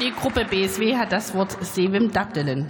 [0.00, 2.66] die Gruppe BSW hat das Wort Sevim Dabdelen.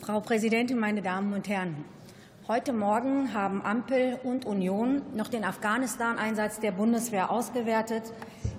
[0.00, 1.95] Frau Präsidentin, meine Damen und Herren!
[2.48, 8.04] Heute Morgen haben Ampel und Union noch den Afghanistan-Einsatz der Bundeswehr ausgewertet,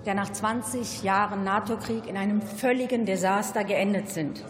[0.04, 4.44] der nach 20 Jahren NATO-Krieg in einem völligen Desaster geendet sind.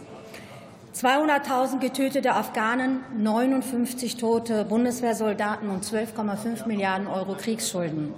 [0.93, 8.15] 200.000 getötete Afghanen, 59 tote Bundeswehrsoldaten und 12,5 Milliarden Euro Kriegsschulden.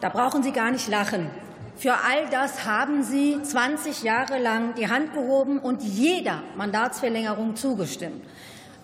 [0.00, 1.30] Da brauchen Sie gar nicht lachen.
[1.74, 8.22] Für all das haben Sie 20 Jahre lang die Hand gehoben und jeder Mandatsverlängerung zugestimmt.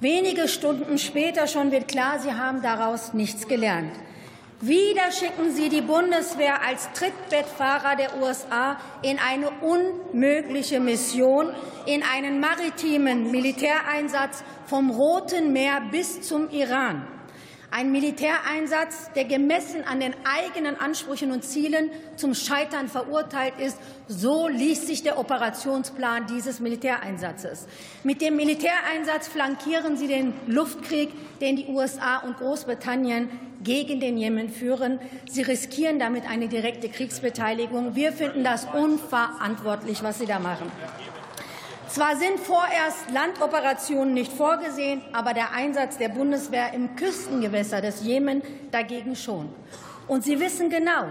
[0.00, 3.90] Wenige Stunden später schon wird klar, Sie haben daraus nichts gelernt.
[4.60, 11.50] Wieder schicken Sie die Bundeswehr als Trittbettfahrer der USA in eine unmögliche Mission,
[11.86, 17.05] in einen maritimen Militäreinsatz vom Roten Meer bis zum Iran.
[17.70, 23.77] Ein Militäreinsatz, der gemessen an den eigenen Ansprüchen und Zielen zum Scheitern verurteilt ist.
[24.06, 27.66] So liest sich der Operationsplan dieses Militäreinsatzes.
[28.05, 33.28] Mit dem Militäreinsatz flankieren Sie den Luftkrieg, den die USA und Großbritannien
[33.62, 34.98] gegen den Jemen führen.
[35.28, 37.94] Sie riskieren damit eine direkte Kriegsbeteiligung.
[37.94, 40.72] Wir finden das unverantwortlich, was Sie da machen.
[41.89, 48.42] Zwar sind vorerst Landoperationen nicht vorgesehen, aber der Einsatz der Bundeswehr im Küstengewässer des Jemen
[48.70, 49.48] dagegen schon.
[50.06, 51.06] Und Sie wissen genau,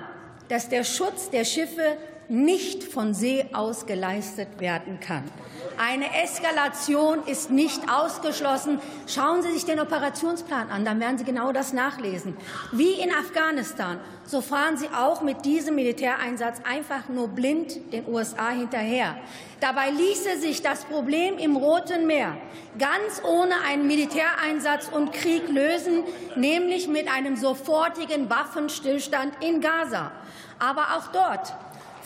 [0.49, 1.97] dass der Schutz der Schiffe
[2.29, 5.23] nicht von See aus geleistet werden kann.
[5.77, 8.79] Eine Eskalation ist nicht ausgeschlossen.
[9.05, 12.35] Schauen Sie sich den Operationsplan an, dann werden Sie genau das nachlesen.
[12.71, 18.49] Wie in Afghanistan, so fahren Sie auch mit diesem Militäreinsatz einfach nur blind den USA
[18.49, 19.17] hinterher.
[19.59, 22.37] Dabei ließe sich das Problem im Roten Meer
[22.79, 26.03] ganz ohne einen Militäreinsatz und Krieg lösen,
[26.35, 30.11] nämlich mit einem sofortigen Waffenstillstand in Gaza.
[30.59, 31.53] Aber auch dort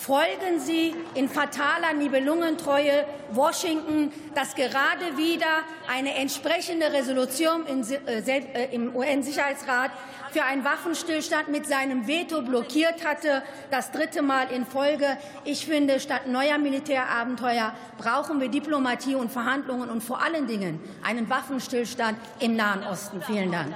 [0.01, 5.45] folgen Sie in fataler Nibelungentreue Washington, das gerade wieder
[5.87, 9.91] eine entsprechende Resolution äh, im UN-Sicherheitsrat
[10.31, 15.17] für einen Waffenstillstand mit seinem Veto blockiert hatte, das dritte Mal in Folge.
[15.43, 21.29] Ich finde, statt neuer Militärabenteuer brauchen wir Diplomatie und Verhandlungen und vor allen Dingen einen
[21.29, 23.21] Waffenstillstand im Nahen Osten.
[23.21, 23.75] Vielen Dank.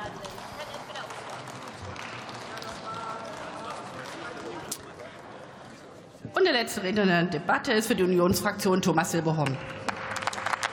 [6.35, 9.55] Und der letzte Redner in der Debatte ist für die Unionsfraktion Thomas Silberhorn.